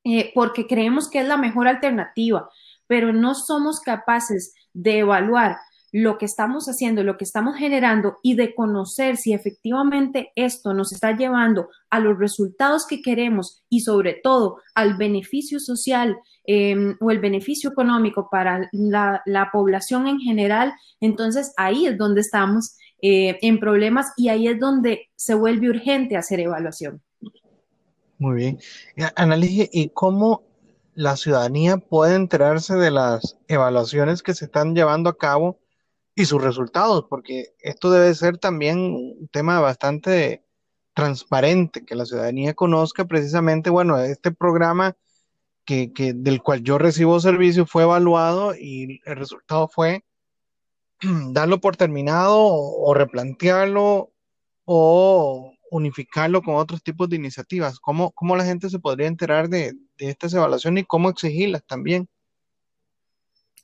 eh, 0.04 0.32
porque 0.34 0.66
creemos 0.66 1.10
que 1.10 1.20
es 1.20 1.28
la 1.28 1.36
mejor 1.36 1.68
alternativa, 1.68 2.48
pero 2.86 3.12
no 3.12 3.34
somos 3.34 3.78
capaces 3.80 4.54
de 4.72 5.00
evaluar 5.00 5.58
lo 5.94 6.18
que 6.18 6.24
estamos 6.24 6.66
haciendo, 6.66 7.04
lo 7.04 7.16
que 7.16 7.22
estamos 7.22 7.56
generando 7.56 8.18
y 8.20 8.34
de 8.34 8.52
conocer 8.52 9.16
si 9.16 9.32
efectivamente 9.32 10.32
esto 10.34 10.74
nos 10.74 10.92
está 10.92 11.16
llevando 11.16 11.68
a 11.88 12.00
los 12.00 12.18
resultados 12.18 12.84
que 12.84 13.00
queremos 13.00 13.62
y 13.68 13.82
sobre 13.82 14.14
todo 14.14 14.56
al 14.74 14.96
beneficio 14.96 15.60
social 15.60 16.16
em, 16.46 16.96
o 16.98 17.12
el 17.12 17.20
beneficio 17.20 17.70
económico 17.70 18.28
para 18.28 18.68
la, 18.72 19.50
población 19.52 20.08
en 20.08 20.18
general, 20.18 20.72
entonces 21.00 21.52
ahí 21.56 21.86
es 21.86 21.96
donde 21.96 22.22
estamos 22.22 22.76
eh, 23.00 23.38
en 23.40 23.60
problemas 23.60 24.08
y 24.16 24.30
ahí 24.30 24.48
es 24.48 24.58
donde 24.58 25.10
se 25.14 25.34
vuelve 25.34 25.70
urgente 25.70 26.16
hacer 26.16 26.40
evaluación. 26.40 27.02
Muy 28.18 28.34
bien. 28.34 28.58
Analice, 29.14 29.70
¿y 29.72 29.90
cómo 29.90 30.42
la 30.96 31.16
ciudadanía 31.16 31.76
puede 31.76 32.16
enterarse 32.16 32.74
de 32.74 32.90
las 32.90 33.38
evaluaciones 33.46 34.24
que 34.24 34.34
se 34.34 34.46
están 34.46 34.74
llevando 34.74 35.08
a 35.08 35.16
cabo 35.16 35.60
y 36.14 36.24
sus 36.26 36.42
resultados, 36.42 37.06
porque 37.08 37.54
esto 37.60 37.90
debe 37.90 38.14
ser 38.14 38.38
también 38.38 38.78
un 38.78 39.28
tema 39.32 39.60
bastante 39.60 40.44
transparente, 40.94 41.84
que 41.84 41.96
la 41.96 42.06
ciudadanía 42.06 42.54
conozca 42.54 43.04
precisamente, 43.04 43.70
bueno, 43.70 43.98
este 43.98 44.30
programa 44.30 44.96
que, 45.64 45.90
del 46.14 46.42
cual 46.42 46.62
yo 46.62 46.78
recibo 46.78 47.18
servicio 47.20 47.66
fue 47.66 47.82
evaluado 47.82 48.54
y 48.54 49.00
el 49.04 49.16
resultado 49.16 49.68
fue 49.68 50.04
darlo 51.32 51.60
por 51.60 51.76
terminado 51.76 52.36
o 52.38 52.94
replantearlo 52.94 54.12
o 54.64 55.54
unificarlo 55.70 56.42
con 56.42 56.54
otros 56.56 56.82
tipos 56.82 57.08
de 57.08 57.16
iniciativas? 57.16 57.80
¿Cómo, 57.80 58.12
cómo 58.12 58.36
la 58.36 58.44
gente 58.44 58.70
se 58.70 58.78
podría 58.78 59.08
enterar 59.08 59.48
de, 59.48 59.74
estas 59.98 60.34
evaluaciones 60.34 60.82
y 60.84 60.86
cómo 60.86 61.10
exigirlas 61.10 61.64
también? 61.66 62.08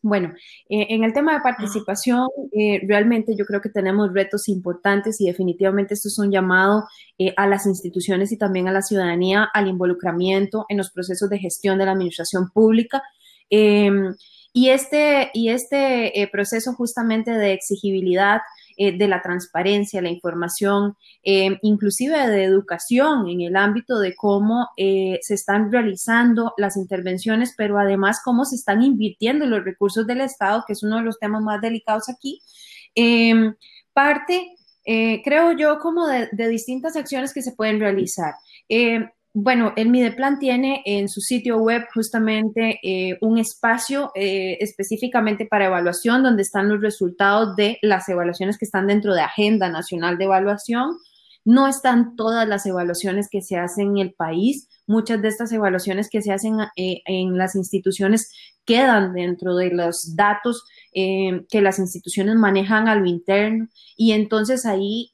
Bueno, 0.02 0.32
eh, 0.70 0.86
en 0.90 1.04
el 1.04 1.12
tema 1.12 1.34
de 1.34 1.40
participación, 1.40 2.26
eh, 2.52 2.80
realmente 2.88 3.34
yo 3.36 3.44
creo 3.44 3.60
que 3.60 3.68
tenemos 3.68 4.12
retos 4.14 4.48
importantes 4.48 5.20
y 5.20 5.26
definitivamente 5.26 5.92
esto 5.92 6.08
es 6.08 6.18
un 6.18 6.30
llamado 6.30 6.84
eh, 7.18 7.34
a 7.36 7.46
las 7.46 7.66
instituciones 7.66 8.32
y 8.32 8.38
también 8.38 8.66
a 8.66 8.72
la 8.72 8.80
ciudadanía 8.80 9.48
al 9.52 9.68
involucramiento 9.68 10.64
en 10.70 10.78
los 10.78 10.90
procesos 10.90 11.28
de 11.28 11.38
gestión 11.38 11.78
de 11.78 11.84
la 11.84 11.92
administración 11.92 12.48
pública. 12.50 13.02
Em, 13.50 14.14
y 14.54 14.70
este, 14.70 15.30
y 15.34 15.50
este 15.50 16.28
proceso 16.32 16.72
justamente 16.74 17.32
de 17.32 17.52
exigibilidad 17.52 18.40
eh, 18.82 18.96
de 18.96 19.08
la 19.08 19.20
transparencia, 19.20 20.00
la 20.00 20.08
información, 20.08 20.96
eh, 21.22 21.58
inclusive 21.60 22.16
de 22.28 22.44
educación 22.44 23.28
en 23.28 23.42
el 23.42 23.54
ámbito 23.56 23.98
de 23.98 24.14
cómo 24.16 24.70
eh, 24.74 25.18
se 25.20 25.34
están 25.34 25.70
realizando 25.70 26.54
las 26.56 26.78
intervenciones, 26.78 27.52
pero 27.58 27.78
además 27.78 28.22
cómo 28.24 28.46
se 28.46 28.56
están 28.56 28.80
invirtiendo 28.80 29.44
los 29.44 29.62
recursos 29.66 30.06
del 30.06 30.22
Estado, 30.22 30.64
que 30.66 30.72
es 30.72 30.82
uno 30.82 30.96
de 30.96 31.02
los 31.02 31.18
temas 31.18 31.42
más 31.42 31.60
delicados 31.60 32.08
aquí. 32.08 32.40
Em, 32.94 33.54
parte, 33.92 34.56
creo 34.82 35.52
yo, 35.52 35.78
como 35.78 36.06
de, 36.06 36.30
de, 36.32 36.48
distintas 36.48 36.96
acciones 36.96 37.34
que 37.34 37.42
se 37.42 37.52
pueden 37.52 37.80
realizar. 37.80 38.32
Bueno, 39.32 39.72
el 39.76 39.90
Mideplan 39.90 40.40
tiene 40.40 40.82
en 40.84 41.08
su 41.08 41.20
sitio 41.20 41.58
web 41.58 41.84
justamente 41.94 42.80
eh, 42.82 43.16
un 43.20 43.38
espacio 43.38 44.10
eh, 44.16 44.58
específicamente 44.60 45.46
para 45.46 45.66
evaluación 45.66 46.24
donde 46.24 46.42
están 46.42 46.68
los 46.68 46.80
resultados 46.80 47.54
de 47.54 47.78
las 47.80 48.08
evaluaciones 48.08 48.58
que 48.58 48.64
están 48.64 48.88
dentro 48.88 49.14
de 49.14 49.20
Agenda 49.20 49.68
Nacional 49.68 50.18
de 50.18 50.24
Evaluación. 50.24 50.96
No 51.44 51.68
están 51.68 52.16
todas 52.16 52.48
las 52.48 52.66
evaluaciones 52.66 53.28
que 53.30 53.40
se 53.40 53.56
hacen 53.56 53.90
en 53.90 53.98
el 53.98 54.14
país. 54.14 54.68
Muchas 54.88 55.22
de 55.22 55.28
estas 55.28 55.52
evaluaciones 55.52 56.08
que 56.10 56.22
se 56.22 56.32
hacen 56.32 56.58
eh, 56.76 57.02
en 57.06 57.38
las 57.38 57.54
instituciones 57.54 58.32
quedan 58.64 59.12
dentro 59.14 59.54
de 59.54 59.70
los 59.70 60.16
datos 60.16 60.64
que 60.92 61.60
las 61.62 61.78
instituciones 61.78 62.34
manejan 62.34 62.88
a 62.88 62.96
lo 62.96 63.06
interno. 63.06 63.68
Y 63.96 64.10
entonces 64.10 64.66
ahí 64.66 65.12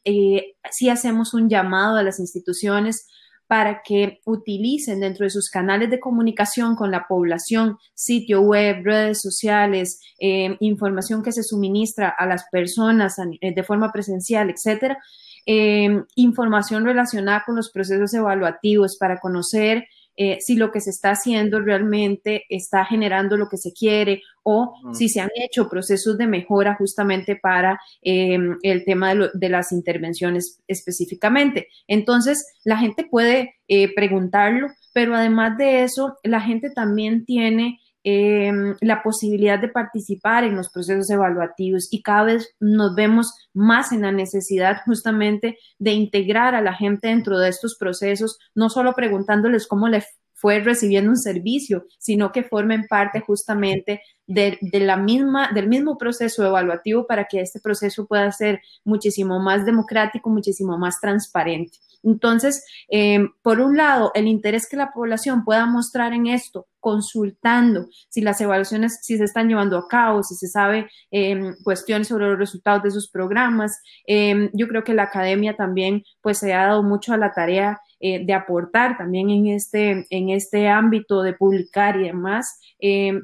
sí 0.71 0.89
hacemos 0.89 1.35
un 1.35 1.51
llamado 1.51 1.99
a 1.99 2.03
las 2.03 2.19
instituciones 2.19 3.07
para 3.47 3.83
que 3.83 4.21
utilicen 4.25 5.01
dentro 5.01 5.25
de 5.25 5.31
sus 5.31 5.51
canales 5.51 5.91
de 5.91 6.01
comunicación 6.01 6.75
con 6.75 6.91
la 6.91 7.07
población, 7.07 7.79
sitio 7.95 8.41
web, 8.41 8.83
redes 8.85 9.21
sociales, 9.23 10.01
eh, 10.19 10.57
información 10.61 11.23
que 11.23 11.33
se 11.33 11.43
suministra 11.43 12.09
a 12.09 12.27
las 12.27 12.45
personas 12.51 13.17
eh, 13.41 13.55
de 13.55 13.63
forma 13.63 13.93
presencial, 13.93 14.51
etcétera, 14.51 14.99
eh, 15.47 16.03
información 16.17 16.85
relacionada 16.85 17.45
con 17.47 17.55
los 17.55 17.71
procesos 17.71 18.13
evaluativos 18.15 18.97
para 18.97 19.21
conocer 19.21 19.87
eh, 20.17 20.39
si 20.41 20.57
lo 20.57 20.73
que 20.73 20.81
se 20.81 20.91
está 20.91 21.11
haciendo 21.11 21.61
realmente 21.61 22.45
está 22.49 22.85
generando 22.85 23.37
lo 23.37 23.49
que 23.49 23.57
se 23.57 23.73
quiere 23.73 24.23
o 24.43 24.75
si 24.93 25.09
se 25.09 25.21
han 25.21 25.31
hecho 25.35 25.69
procesos 25.69 26.17
de 26.17 26.27
mejora 26.27 26.77
justamente 26.77 27.37
para 27.37 27.81
em, 28.01 28.57
el 28.63 28.85
tema 28.85 29.15
de, 29.15 29.49
las 29.49 29.73
intervenciones 29.73 30.61
específicamente. 30.69 31.69
Entonces, 31.89 32.47
la 32.65 32.79
gente 32.79 33.05
puede 33.05 33.57
eh, 33.69 33.93
preguntarlo, 33.95 34.69
pero 34.93 35.15
además 35.15 35.59
de 35.59 35.83
eso, 35.83 36.17
la 36.23 36.41
gente 36.41 36.71
también 36.71 37.25
tiene 37.25 37.81
Em, 38.09 38.77
la 38.83 39.03
posibilidad 39.03 39.59
de 39.59 39.67
participar 39.67 40.45
en 40.45 40.55
los 40.55 40.69
procesos 40.69 41.11
evaluativos 41.11 41.89
y 41.91 42.03
cada 42.03 42.23
vez 42.23 42.55
nos 42.61 42.95
vemos 42.95 43.35
más 43.53 43.91
en 43.91 44.03
la 44.03 44.13
necesidad 44.13 44.77
justamente 44.85 45.59
de 45.81 45.91
integrar 45.91 46.55
a 46.55 46.61
la 46.61 46.73
gente 46.73 47.09
dentro 47.09 47.37
de 47.37 47.49
estos 47.49 47.77
procesos, 47.77 48.39
no 48.55 48.71
solo 48.71 48.95
preguntándoles 48.95 49.67
cómo 49.67 49.89
le 49.89 50.05
fue 50.35 50.61
recibiendo 50.61 51.11
un 51.11 51.17
servicio, 51.17 51.87
sino 51.99 52.31
que 52.31 52.45
formen 52.45 52.87
parte 52.89 53.19
justamente 53.19 54.03
de, 54.29 54.57
la 54.75 54.97
misma, 54.97 55.51
del 55.53 55.67
mismo 55.67 55.99
proceso 55.99 56.47
evaluativo 56.47 57.09
para 57.09 57.25
que 57.25 57.41
este 57.41 57.59
proceso 57.59 58.07
pueda 58.07 58.31
ser 58.31 58.61
muchísimo 58.85 59.41
más 59.41 59.67
democrático, 59.67 60.31
muchísimo 60.31 60.79
más 60.79 61.01
transparente. 61.01 61.79
Entonces, 62.07 62.65
em, 62.89 63.31
por 63.43 63.61
un 63.61 63.77
lado, 63.77 64.13
el 64.15 64.29
interés 64.29 64.69
que 64.69 64.77
la 64.77 64.93
población 64.93 65.45
pueda 65.45 65.67
mostrar 65.67 66.13
en 66.13 66.29
esto, 66.29 66.67
consultando 66.81 67.89
si 68.09 68.21
las 68.21 68.41
evaluaciones, 68.41 69.01
si 69.03 69.19
se 69.19 69.25
están 69.25 69.49
llevando 69.49 69.77
a 69.77 69.89
cabo, 69.89 70.23
si 70.23 70.37
se 70.37 70.47
sabe 70.47 70.89
em, 71.11 71.55
cuestiones 71.65 72.09
sobre 72.09 72.29
los 72.29 72.39
resultados 72.39 72.83
de 72.85 72.93
sus 72.93 73.11
programas. 73.11 73.81
Em, 74.07 74.51
yo 74.53 74.69
creo 74.69 74.85
que 74.85 74.95
la 74.95 75.05
academia 75.05 75.57
también, 75.57 76.05
pues, 76.23 76.39
se 76.39 76.55
ha 76.55 76.67
dado 76.67 76.83
mucho 76.85 77.13
a 77.13 77.17
la 77.19 77.33
tarea 77.33 77.81
eh, 78.01 78.25
de 78.25 78.33
aportar 78.35 78.99
también 78.99 79.31
en 79.31 79.47
este, 79.49 80.07
en 80.11 80.31
este 80.31 80.69
ámbito 80.69 81.23
de 81.23 81.33
publicar 81.33 82.01
y 82.01 82.05
demás, 82.05 82.61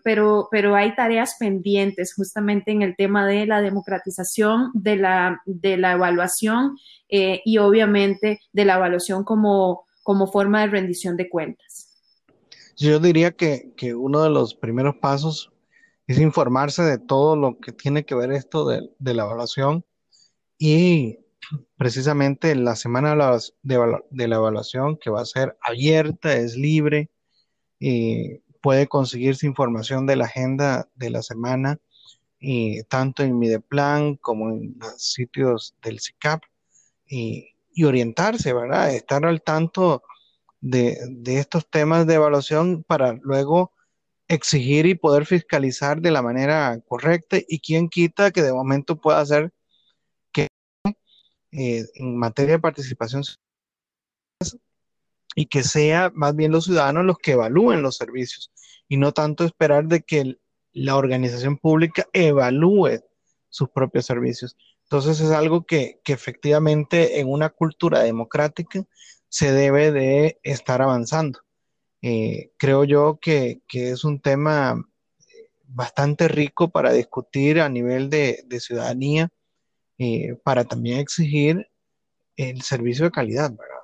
pero, 0.02 0.48
pero 0.50 0.74
hay 0.74 0.94
tareas 0.94 1.36
pendientes 1.38 2.14
justamente 2.14 2.70
en 2.70 2.82
el 2.82 2.96
tema 2.96 3.26
de 3.26 3.46
la 3.46 3.60
democratización 3.60 4.70
de 4.74 4.96
la, 4.96 5.42
de 5.44 5.76
la 5.76 5.92
evaluación 5.92 6.76
eh, 7.14 7.42
y 7.44 7.58
obviamente 7.58 8.40
de 8.54 8.64
la 8.64 8.76
evaluación 8.76 9.22
como, 9.22 9.84
como 10.02 10.26
forma 10.26 10.62
de 10.62 10.68
rendición 10.68 11.14
de 11.18 11.28
cuentas. 11.28 11.90
Yo 12.78 12.98
diría 12.98 13.32
que, 13.32 13.70
uno 13.94 14.22
de 14.22 14.30
los 14.30 14.54
primeros 14.54 14.96
pasos 14.96 15.52
es 16.06 16.18
informarse 16.18 16.82
de 16.82 16.96
todo 16.96 17.36
lo 17.36 17.58
que 17.58 17.72
tiene 17.72 18.06
que 18.06 18.14
ver 18.14 18.32
esto 18.32 18.66
de, 18.66 18.88
la 18.98 19.24
evaluación 19.24 19.84
y 20.58 21.18
precisamente 21.76 22.54
la 22.54 22.76
semana 22.76 23.14
de, 23.62 24.26
la 24.28 24.36
evaluación 24.36 24.96
que 24.96 25.10
va 25.10 25.20
a 25.22 25.26
ser 25.26 25.56
abierta, 25.60 26.34
es 26.34 26.56
libre 26.56 27.10
y 27.78 28.38
puede 28.60 28.86
conseguirse 28.86 29.46
información 29.46 30.06
de 30.06 30.16
la 30.16 30.26
agenda 30.26 30.88
de 30.94 31.10
la 31.10 31.22
semana 31.22 31.78
y 32.38 32.82
tanto 32.84 33.22
en 33.22 33.38
Mideplan 33.38 34.16
como 34.16 34.50
en 34.50 34.76
los 34.80 35.02
sitios 35.02 35.74
del 35.82 36.00
CICAP 36.00 36.42
y, 37.06 37.48
orientarse, 37.84 38.52
¿verdad? 38.52 38.94
Estar 38.94 39.24
al 39.24 39.42
tanto 39.42 40.02
de, 40.60 40.98
estos 41.26 41.68
temas 41.68 42.06
de 42.06 42.14
evaluación 42.14 42.84
para 42.84 43.14
luego 43.14 43.72
exigir 44.28 44.86
y 44.86 44.94
poder 44.94 45.26
fiscalizar 45.26 46.00
de 46.00 46.10
la 46.10 46.22
manera 46.22 46.78
correcta 46.86 47.38
y 47.46 47.60
quién 47.60 47.88
quita 47.88 48.30
que 48.30 48.42
de 48.42 48.52
momento 48.52 49.00
pueda 49.00 49.20
hacer 49.20 49.52
que 49.52 49.61
eh, 51.52 51.84
en 51.94 52.16
materia 52.16 52.54
de 52.54 52.60
participación 52.60 53.22
y 55.34 55.46
que 55.46 55.62
sea 55.62 56.10
más 56.14 56.34
bien 56.34 56.52
los 56.52 56.64
ciudadanos 56.64 57.04
los 57.04 57.18
que 57.18 57.32
evalúen 57.32 57.82
los 57.82 57.96
servicios 57.96 58.50
y 58.88 58.96
no 58.96 59.12
tanto 59.12 59.44
esperar 59.44 59.86
de 59.86 60.02
que 60.02 60.38
la 60.72 60.96
organización 60.96 61.58
pública 61.58 62.06
evalúe 62.12 63.00
sus 63.48 63.68
propios 63.68 64.06
servicios. 64.06 64.56
Entonces 64.84 65.20
es 65.20 65.30
algo 65.30 65.64
que, 65.64 66.00
efectivamente 66.04 67.20
en 67.20 67.30
una 67.30 67.50
cultura 67.50 68.00
democrática 68.00 68.84
se 69.28 69.52
debe 69.52 69.92
de 69.92 70.38
estar 70.42 70.82
avanzando. 70.82 71.40
Eh, 72.02 72.50
creo 72.58 72.84
yo 72.84 73.18
que, 73.20 73.62
es 73.72 74.04
un 74.04 74.20
tema 74.20 74.86
bastante 75.64 76.28
rico 76.28 76.70
para 76.70 76.92
discutir 76.92 77.60
a 77.60 77.68
nivel 77.68 78.10
de, 78.10 78.44
ciudadanía, 78.60 79.30
eh, 80.04 80.36
para 80.42 80.64
también 80.64 80.98
exigir 80.98 81.68
el 82.36 82.60
servicio 82.62 83.04
de 83.04 83.12
calidad, 83.12 83.50
¿verdad? 83.50 83.76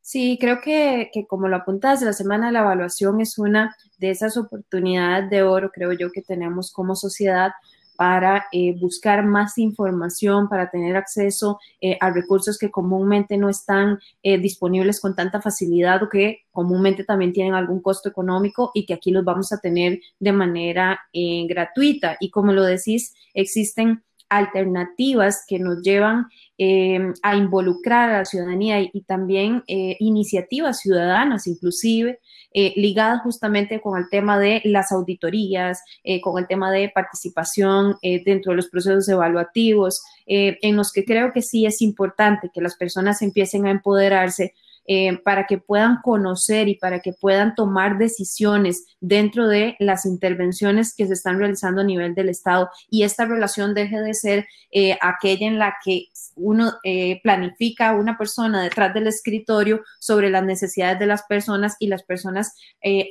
Sí, 0.00 0.38
creo 0.40 0.60
que, 0.60 1.10
como 1.28 1.48
lo 1.48 1.56
apuntas, 1.56 2.02
la 2.02 2.12
semana 2.12 2.46
de 2.46 2.52
la 2.52 2.60
evaluación 2.60 3.20
es 3.20 3.36
una 3.36 3.76
de 3.98 4.10
esas 4.10 4.36
oportunidades 4.36 5.28
de 5.28 5.42
oro, 5.42 5.72
creo 5.74 5.92
yo, 5.92 6.12
que 6.12 6.22
tenemos 6.22 6.70
como 6.70 6.94
sociedad 6.94 7.50
para 7.96 8.46
eh, 8.52 8.76
buscar 8.78 9.24
más 9.24 9.58
información, 9.58 10.48
para 10.48 10.70
tener 10.70 10.94
acceso 10.94 11.58
eh, 11.80 11.98
a 12.00 12.10
recursos 12.10 12.58
que 12.58 12.70
comúnmente 12.70 13.36
no 13.36 13.48
están 13.48 13.98
disponibles 14.22 15.00
con 15.00 15.16
tanta 15.16 15.42
facilidad 15.42 16.00
o 16.04 16.08
que 16.08 16.42
comúnmente 16.52 17.02
también 17.02 17.32
tienen 17.32 17.54
algún 17.54 17.82
costo 17.82 18.08
económico 18.08 18.70
y 18.72 18.86
que 18.86 18.94
aquí 18.94 19.10
los 19.10 19.24
vamos 19.24 19.52
a 19.52 19.58
tener 19.58 19.98
de 20.20 20.32
manera 20.32 21.00
gratuita. 21.12 22.16
Y 22.20 22.30
como 22.30 22.52
lo 22.52 22.62
decís, 22.62 23.14
existen 23.34 24.04
alternativas 24.28 25.44
que 25.46 25.58
nos 25.58 25.82
llevan 25.82 26.26
eh, 26.58 27.12
a 27.22 27.36
involucrar 27.36 28.10
a 28.10 28.18
la 28.18 28.24
ciudadanía 28.24 28.80
y, 28.80 29.02
también 29.02 29.62
eh, 29.68 29.96
iniciativas 30.00 30.80
ciudadanas, 30.80 31.46
inclusive, 31.46 32.20
eh, 32.52 32.72
ligadas 32.76 33.22
justamente 33.22 33.80
con 33.80 33.98
el 33.98 34.08
tema 34.10 34.38
de 34.38 34.60
las 34.64 34.90
auditorías, 34.92 35.82
con 36.22 36.38
el 36.38 36.46
tema 36.46 36.70
de 36.72 36.88
participación 36.88 37.96
dentro 38.02 38.52
de 38.52 38.56
los 38.56 38.68
procesos 38.68 39.08
evaluativos, 39.08 40.02
en 40.26 40.76
los 40.76 40.90
que 40.90 41.04
creo 41.04 41.32
que 41.32 41.42
sí 41.42 41.66
es 41.66 41.82
importante 41.82 42.50
que 42.52 42.62
las 42.62 42.76
personas 42.76 43.20
empiecen 43.22 43.66
a 43.66 43.70
empoderarse 43.70 44.54
eh, 44.90 45.18
para 45.22 45.46
que 45.46 45.58
puedan 45.58 45.98
conocer 46.02 46.66
y 46.66 46.76
para 46.76 47.00
que 47.00 47.12
puedan 47.12 47.54
tomar 47.54 47.98
decisiones 47.98 48.86
dentro 49.00 49.46
de 49.46 49.76
las 49.80 50.06
intervenciones 50.06 50.94
que 50.94 51.06
se 51.06 51.12
están 51.12 51.38
realizando 51.38 51.82
a 51.82 51.84
nivel 51.84 52.14
del 52.14 52.30
Estado 52.30 52.70
y 52.88 53.02
esta 53.02 53.26
relación 53.26 53.74
deje 53.74 54.00
de 54.00 54.14
ser 54.14 54.46
eh, 54.70 54.96
aquella 55.02 55.46
en 55.46 55.58
la 55.58 55.74
que 55.84 56.06
uno 56.36 56.72
eh, 56.84 57.20
planifica 57.22 57.90
a 57.90 57.96
una 57.96 58.16
persona 58.16 58.62
detrás 58.62 58.94
del 58.94 59.08
escritorio 59.08 59.82
sobre 59.98 60.30
las 60.30 60.44
necesidades 60.44 60.98
de 60.98 61.06
las 61.06 61.22
personas 61.24 61.76
y 61.78 61.88
las 61.88 62.02
personas 62.04 62.54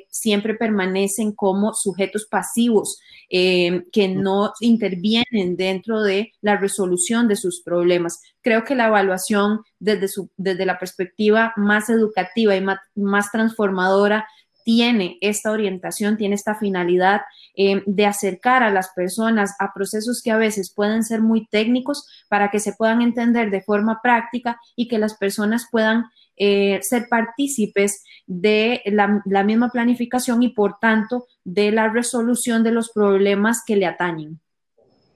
siempre 0.10 0.56
permanecen 0.56 1.34
como 1.34 1.74
sujetos 1.74 2.26
pasivos 2.26 3.00
que 3.30 4.16
no 4.16 4.54
intervienen 4.62 5.58
dentro 5.58 6.02
de 6.02 6.32
la 6.42 6.56
resolución 6.56 7.28
de 7.28 7.36
sus 7.36 7.62
problemas. 7.62 8.22
Creo 8.48 8.64
que 8.64 8.76
la 8.76 8.88
evaluación 8.88 9.60
desde, 9.78 10.66
la 10.66 10.80
perspectiva 10.80 11.52
más 11.58 11.90
educativa 11.90 12.56
y 12.56 12.64
más, 12.96 13.30
transformadora 13.30 14.26
tiene 14.64 15.18
esta 15.20 15.52
orientación, 15.52 16.16
tiene 16.16 16.36
esta 16.36 16.56
finalidad 16.56 17.24
eh, 17.58 17.84
de 17.86 18.06
acercar 18.06 18.64
a 18.64 18.72
las 18.72 18.92
personas 18.96 19.54
a 19.60 19.74
procesos 19.74 20.22
que 20.24 20.32
a 20.32 20.38
veces 20.38 20.74
pueden 20.74 21.04
ser 21.04 21.20
muy 21.20 21.46
técnicos 21.48 22.08
para 22.30 22.50
que 22.50 22.62
se 22.62 22.72
puedan 22.72 23.02
entender 23.02 23.52
de 23.52 23.64
forma 23.64 24.00
práctica 24.02 24.58
y 24.78 24.88
que 24.88 24.98
las 24.98 25.18
personas 25.18 25.68
puedan 25.70 26.06
eh, 26.38 26.80
ser 26.84 27.08
partícipes 27.10 28.02
de 28.28 28.82
la, 28.86 29.44
misma 29.44 29.72
planificación 29.72 30.42
y 30.42 30.54
por 30.54 30.80
tanto 30.80 31.26
de 31.44 31.74
la 31.74 31.90
resolución 31.90 32.64
de 32.64 32.72
los 32.72 32.92
problemas 32.92 33.62
que 33.68 33.76
le 33.76 33.88
atañen. 33.88 34.40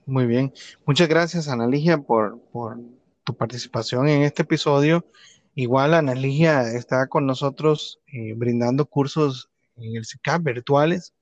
Muy 0.06 0.26
bien. 0.26 0.52
Muchas 0.86 1.08
gracias, 1.08 1.48
Ana 1.48 1.66
Ligia, 1.66 1.98
por, 1.98 2.42
por 2.52 2.78
participación 3.34 4.08
en 4.08 4.24
este 4.24 4.44
episodio. 4.44 5.06
Igual 5.56 5.94
Ana 5.94 6.16
Ligia 6.16 6.62
está 6.72 7.08
con 7.08 7.26
nosotros 7.26 8.00
eh, 8.08 8.34
brindando 8.36 8.86
cursos 8.86 9.50
en 9.76 9.96
el 9.98 10.06
CICAP 10.06 10.44
virtuales 10.44 11.14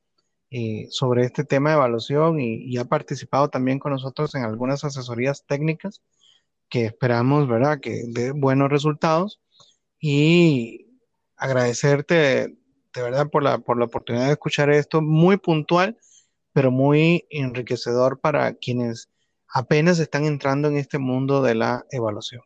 eh, 0.52 0.88
sobre 0.92 1.26
este 1.26 1.44
tema 1.44 1.70
de 1.70 1.76
evaluación 1.78 2.40
y, 2.40 2.78
ha 2.78 2.86
participado 2.86 3.50
también 3.50 3.80
con 3.80 3.92
nosotros 3.92 4.34
en 4.36 4.44
algunas 4.44 4.84
asesorías 4.84 5.46
técnicas 5.46 6.02
que 6.70 6.86
esperamos, 6.86 7.48
¿verdad?, 7.48 7.80
que 7.80 8.04
dé 8.08 8.32
buenos 8.32 8.70
resultados 8.70 9.40
y 10.00 10.88
agradecerte 11.38 12.58
de 12.94 13.02
verdad 13.02 13.30
por 13.30 13.44
la, 13.44 13.60
por 13.60 13.78
la 13.78 13.86
oportunidad 13.86 14.26
de 14.26 14.34
escuchar 14.34 14.70
esto 14.72 15.02
muy 15.02 15.38
puntual, 15.38 15.98
pero 16.54 16.72
muy 16.72 17.26
enriquecedor 17.30 18.20
para 18.20 18.54
quienes 18.56 19.10
apenas 19.54 20.00
están 20.00 20.26
entrando 20.26 20.68
en 20.68 20.78
este 20.78 20.98
mundo 20.98 21.42
de 21.42 21.56
la 21.56 21.86
evaluación. 21.92 22.42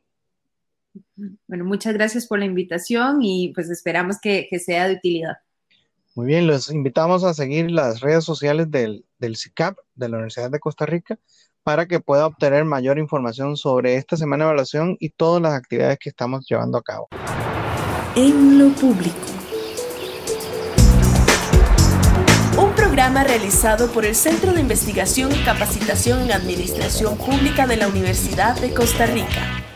Bueno, 1.47 1.65
muchas 1.65 1.93
gracias 1.93 2.27
por 2.27 2.39
la 2.39 2.45
invitación 2.45 3.19
y 3.21 3.51
pues 3.53 3.69
esperamos 3.69 4.19
que, 4.21 4.47
sea 4.63 4.87
de 4.87 4.95
utilidad. 4.95 5.37
Muy 6.15 6.27
bien, 6.27 6.45
los 6.45 6.69
invitamos 6.71 7.23
a 7.23 7.33
seguir 7.33 7.71
las 7.71 8.01
redes 8.01 8.23
sociales 8.23 8.69
del, 8.69 9.05
del 9.17 9.35
CICAP 9.35 9.77
de 9.95 10.09
la 10.09 10.17
Universidad 10.17 10.51
de 10.51 10.59
Costa 10.59 10.85
Rica 10.85 11.17
para 11.63 11.87
que 11.87 11.99
pueda 11.99 12.27
obtener 12.27 12.65
mayor 12.65 12.99
información 12.99 13.57
sobre 13.57 13.95
esta 13.95 14.17
semana 14.17 14.43
de 14.43 14.49
evaluación 14.49 14.97
y 14.99 15.09
todas 15.09 15.41
las 15.41 15.53
actividades 15.53 15.97
que 15.97 16.09
estamos 16.09 16.45
llevando 16.47 16.77
a 16.77 16.83
cabo. 16.83 17.07
En 18.15 18.59
lo 18.59 18.69
público. 18.75 19.22
Realizado 23.11 23.91
por 23.91 24.05
el 24.05 24.15
Centro 24.15 24.53
de 24.53 24.61
Investigación 24.61 25.33
y 25.33 25.43
Capacitación 25.43 26.21
en 26.21 26.31
Administración 26.31 27.17
Pública 27.17 27.67
de 27.67 27.75
la 27.75 27.89
Universidad 27.89 28.55
de 28.61 28.73
Costa 28.73 29.05
Rica. 29.05 29.72